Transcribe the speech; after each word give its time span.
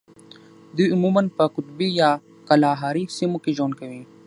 دوی 0.75 0.87
عموماً 0.93 1.21
په 1.37 1.43
قطبي 1.55 1.87
یا 2.01 2.09
کالاهاري 2.47 3.03
سیمو 3.17 3.37
کې 3.43 3.51
ژوند 3.57 3.73
کوي. 3.79 4.01